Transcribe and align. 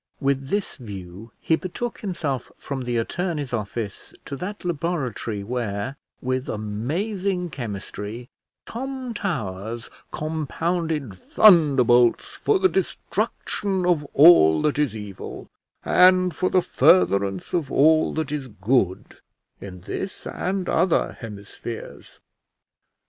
With 0.19 0.47
this 0.47 0.77
view 0.77 1.31
he 1.39 1.55
betook 1.55 1.99
himself 1.99 2.51
from 2.57 2.81
the 2.85 2.97
attorneys' 2.97 3.53
office 3.53 4.15
to 4.25 4.35
that 4.37 4.65
laboratory 4.65 5.43
where, 5.43 5.95
with 6.23 6.49
amazing 6.49 7.51
chemistry, 7.51 8.27
Tom 8.65 9.13
Towers 9.13 9.91
compounded 10.11 11.13
thunderbolts 11.13 12.29
for 12.31 12.57
the 12.57 12.67
destruction 12.67 13.85
of 13.85 14.03
all 14.15 14.63
that 14.63 14.79
is 14.79 14.95
evil, 14.95 15.51
and 15.85 16.35
for 16.35 16.49
the 16.49 16.63
furtherance 16.63 17.53
of 17.53 17.71
all 17.71 18.11
that 18.15 18.31
is 18.31 18.47
good, 18.47 19.19
in 19.59 19.81
this 19.81 20.25
and 20.25 20.67
other 20.67 21.15
hemispheres. 21.19 22.19